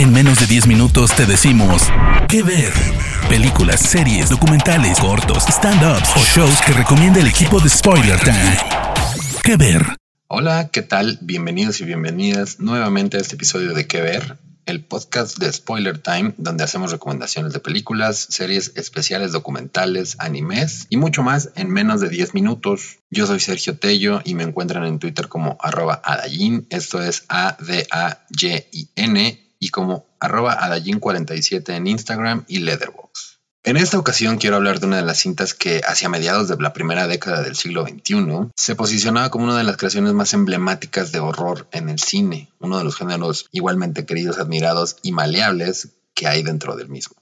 [0.00, 1.82] En menos de 10 minutos te decimos
[2.26, 2.72] qué ver.
[3.28, 8.56] Películas, series, documentales, cortos, stand-ups o shows que recomienda el equipo de Spoiler Time.
[9.44, 9.84] ¿Qué ver?
[10.26, 11.18] Hola, ¿qué tal?
[11.20, 14.38] Bienvenidos y bienvenidas nuevamente a este episodio de ¿Qué ver?
[14.64, 20.96] El podcast de Spoiler Time, donde hacemos recomendaciones de películas, series especiales, documentales, animes y
[20.96, 23.00] mucho más en menos de 10 minutos.
[23.10, 27.90] Yo soy Sergio Tello y me encuentran en Twitter como arroba Adayin, esto es A-D-A-Y-I-N
[29.60, 33.38] y como arroba Adallin47 en Instagram y Leatherbox.
[33.62, 36.72] En esta ocasión quiero hablar de una de las cintas que hacia mediados de la
[36.72, 41.20] primera década del siglo XXI se posicionaba como una de las creaciones más emblemáticas de
[41.20, 46.42] horror en el cine, uno de los géneros igualmente queridos, admirados y maleables que hay
[46.42, 47.16] dentro del mismo.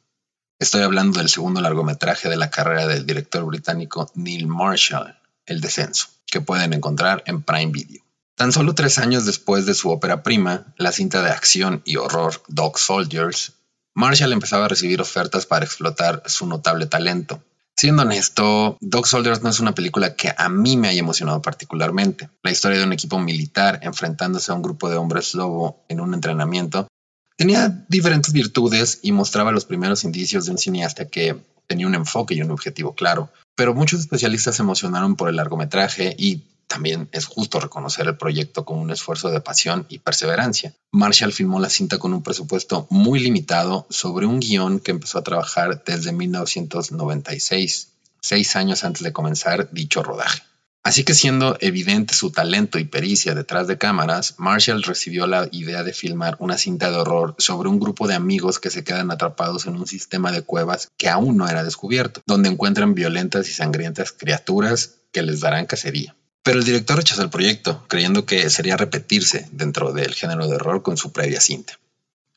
[0.60, 6.06] Estoy hablando del segundo largometraje de la carrera del director británico Neil Marshall, El Descenso,
[6.24, 8.07] que pueden encontrar en Prime Video.
[8.38, 12.40] Tan solo tres años después de su ópera prima, la cinta de acción y horror
[12.46, 13.54] Dog Soldiers,
[13.96, 17.42] Marshall empezaba a recibir ofertas para explotar su notable talento.
[17.76, 22.30] Siendo honesto, Dog Soldiers no es una película que a mí me haya emocionado particularmente.
[22.44, 26.14] La historia de un equipo militar enfrentándose a un grupo de hombres lobo en un
[26.14, 26.86] entrenamiento
[27.36, 31.36] tenía diferentes virtudes y mostraba los primeros indicios de un cineasta que
[31.66, 33.32] tenía un enfoque y un objetivo claro.
[33.56, 38.64] Pero muchos especialistas se emocionaron por el largometraje y también es justo reconocer el proyecto
[38.64, 40.74] como un esfuerzo de pasión y perseverancia.
[40.92, 45.24] Marshall filmó la cinta con un presupuesto muy limitado sobre un guion que empezó a
[45.24, 47.88] trabajar desde 1996,
[48.20, 50.42] seis años antes de comenzar dicho rodaje.
[50.84, 55.82] Así que siendo evidente su talento y pericia detrás de cámaras, Marshall recibió la idea
[55.82, 59.66] de filmar una cinta de horror sobre un grupo de amigos que se quedan atrapados
[59.66, 64.12] en un sistema de cuevas que aún no era descubierto, donde encuentran violentas y sangrientas
[64.12, 66.14] criaturas que les darán cacería.
[66.48, 70.82] Pero el director rechazó el proyecto, creyendo que sería repetirse dentro del género de horror
[70.82, 71.78] con su previa cinta.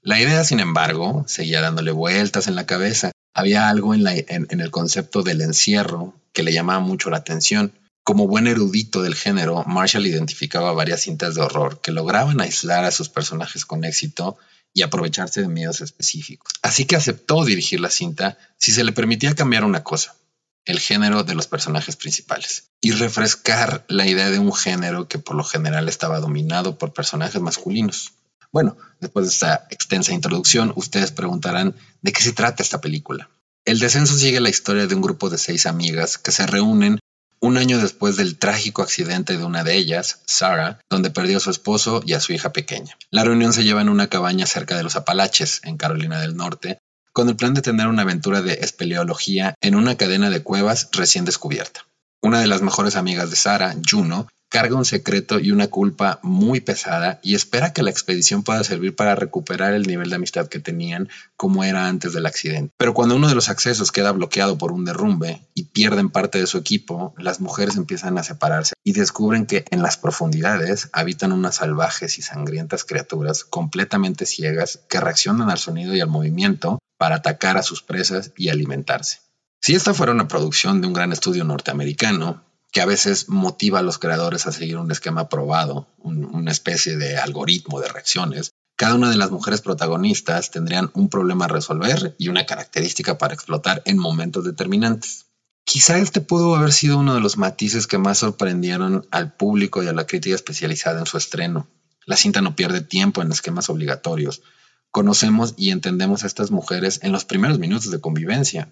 [0.01, 3.13] La idea, sin embargo, seguía dándole vueltas en la cabeza.
[3.33, 4.05] Había algo en,
[4.49, 7.71] el concepto del encierro que le llamaba mucho la atención.
[8.03, 12.91] Como buen erudito del género, Marshall identificaba varias cintas de horror que lograban aislar a
[12.91, 14.37] sus personajes con éxito
[14.73, 16.51] y aprovecharse de miedos específicos.
[16.61, 20.17] Así que aceptó dirigir la cinta si se le permitía cambiar una cosa,
[20.65, 25.35] el género de los personajes principales y refrescar la idea de un género que por
[25.35, 28.13] lo general estaba dominado por personajes masculinos.
[28.51, 33.29] Bueno, después de esta extensa introducción, ustedes preguntarán de qué se trata esta película.
[33.65, 36.99] El descenso sigue la historia de un grupo de seis amigas que se reúnen
[37.39, 41.49] un año después del trágico accidente de una de ellas, Sarah, donde perdió a su
[41.49, 42.97] esposo y a su hija pequeña.
[43.09, 46.79] La reunión se lleva en una cabaña cerca de los Apalaches, en Carolina del Norte,
[47.13, 51.25] con el plan de tener una aventura de espeleología en una cadena de cuevas recién
[51.25, 51.85] descubierta.
[52.21, 56.59] Una de las mejores amigas de Sara, Juno, carga un secreto y una culpa muy
[56.59, 60.59] pesada y espera que la expedición pueda servir para recuperar el nivel de amistad que
[60.59, 61.07] tenían
[61.37, 62.73] como era antes del accidente.
[62.77, 66.47] Pero cuando uno de los accesos queda bloqueado por un derrumbe y pierden parte de
[66.47, 71.55] su equipo, las mujeres empiezan a separarse y descubren que en las profundidades habitan unas
[71.55, 77.57] salvajes y sangrientas criaturas completamente ciegas que reaccionan al sonido y al movimiento para atacar
[77.57, 79.21] a sus presas y alimentarse.
[79.59, 83.81] Si esta fuera una producción de un gran estudio norteamericano, que a veces motiva a
[83.81, 89.09] los creadores a seguir un esquema probado, una especie de algoritmo de reacciones, cada una
[89.09, 93.97] de las mujeres protagonistas tendrían un problema a resolver y una característica para explotar en
[93.97, 95.25] momentos determinantes.
[95.63, 99.87] Quizá este pudo haber sido uno de los matices que más sorprendieron al público y
[99.87, 101.67] a la crítica especializada en su estreno.
[102.05, 104.43] La cinta no pierde tiempo en esquemas obligatorios,
[104.91, 108.69] conocemos y entendemos a estas mujeres en los primeros minutos de convivencia,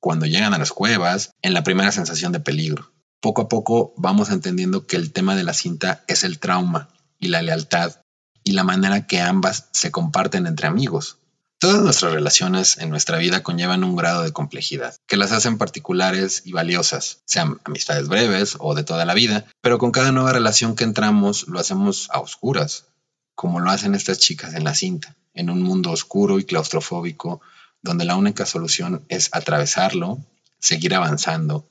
[0.00, 2.90] cuando llegan a las cuevas, en la primera sensación de peligro.
[3.20, 6.88] Poco a poco vamos entendiendo que el tema de la cinta es el trauma
[7.18, 7.96] y la lealtad
[8.42, 11.18] y la manera que ambas se comparten entre amigos.
[11.58, 16.40] Todas nuestras relaciones en nuestra vida conllevan un grado de complejidad, que las hacen particulares
[16.46, 20.74] y valiosas, sean amistades breves o de toda la vida, pero con cada nueva relación
[20.74, 22.86] que entramos lo hacemos a oscuras,
[23.40, 27.40] como lo hacen estas chicas en la cinta en un mundo oscuro y claustrofóbico
[27.80, 30.18] donde la única solución es atravesarlo,
[30.58, 31.66] seguir avanzando,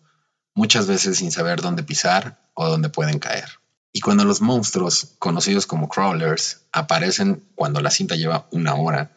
[0.55, 3.59] muchas veces sin saber dónde pisar o dónde pueden caer.
[3.93, 9.15] Y cuando los monstruos, conocidos como crawlers, aparecen cuando la cinta lleva una hora,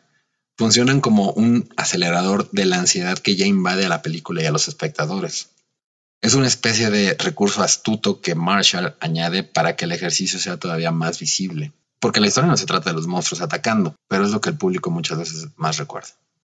[0.54, 4.52] funcionan como un acelerador de la ansiedad que ya invade a la película y a
[4.52, 5.48] los espectadores.
[6.20, 10.90] Es una especie de recurso astuto que Marshall añade para que el ejercicio sea todavía
[10.90, 11.72] más visible.
[12.02, 14.56] Porque la historia no se trata de los monstruos atacando, pero es lo que el
[14.56, 16.08] público muchas veces más recuerda.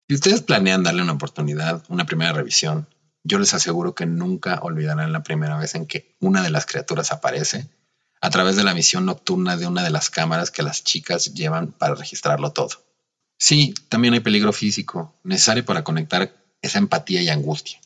[0.07, 2.85] Si ustedes planean darle una oportunidad, una primera revisión,
[3.23, 7.11] yo les aseguro que nunca olvidarán la primera vez en que una de las criaturas
[7.11, 7.67] aparece
[8.21, 11.71] a través de la misión nocturna de una de las cámaras que las chicas llevan
[11.71, 12.83] para registrarlo todo.
[13.39, 16.31] Sí, también hay peligro físico, necesario para conectar
[16.61, 17.79] esa empatía y angustia.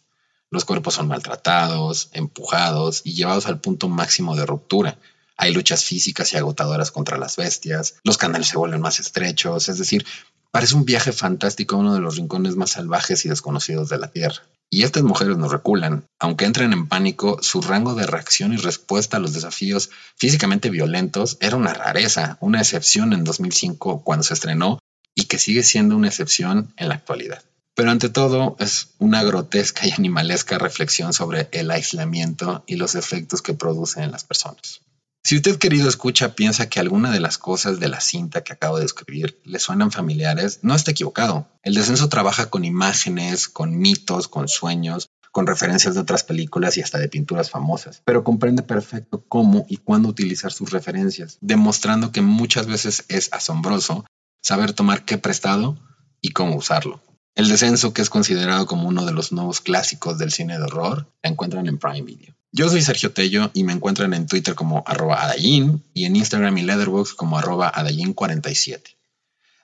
[0.49, 4.97] Los cuerpos son maltratados, empujados y llevados al punto máximo de ruptura.
[5.43, 9.77] Hay luchas físicas y agotadoras contra las bestias, los canales se vuelven más estrechos, es
[9.77, 10.05] decir,
[10.51, 14.09] parece un viaje fantástico a uno de los rincones más salvajes y desconocidos de la
[14.09, 14.43] Tierra.
[14.69, 16.05] Y estas mujeres no reculan.
[16.17, 21.35] Aunque entren en pánico, su rango de reacción y respuesta a los desafíos físicamente violentos
[21.41, 24.79] era una rareza, una excepción en 2005 cuando se estrenó
[25.13, 27.43] y que sigue siendo una excepción en la actualidad.
[27.75, 33.41] Pero ante todo es una grotesca y animalesca reflexión sobre el aislamiento y los efectos
[33.41, 34.79] que produce en las personas.
[35.25, 38.77] Si usted querido escucha piensa que alguna de las cosas de la cinta que acabo
[38.77, 41.47] de escribir le suenan familiares, no está equivocado.
[41.61, 46.81] El descenso trabaja con imágenes, con mitos, con sueños, con referencias de otras películas y
[46.81, 52.21] hasta de pinturas famosas, pero comprende perfecto cómo y cuándo utilizar sus referencias, demostrando que
[52.21, 54.05] muchas veces es asombroso
[54.41, 55.79] saber tomar qué prestado
[56.21, 57.01] y cómo usarlo.
[57.33, 61.07] El descenso, que es considerado como uno de los nuevos clásicos del cine de horror,
[61.23, 62.35] la encuentran en Prime Video.
[62.55, 66.55] Yo soy Sergio Tello y me encuentran en Twitter como arroba Adayin y en Instagram
[66.59, 68.79] y Leatherbox como arroba Adayin47.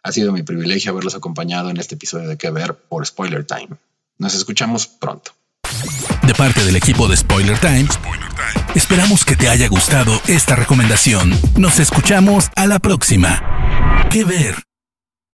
[0.01, 3.69] Ha sido mi privilegio haberlos acompañado en este episodio de Que Ver por Spoiler Time.
[4.17, 5.33] Nos escuchamos pronto.
[6.23, 7.87] De parte del equipo de Spoiler Time,
[8.73, 11.31] esperamos que te haya gustado esta recomendación.
[11.57, 14.07] Nos escuchamos a la próxima.
[14.09, 14.68] Que Ver.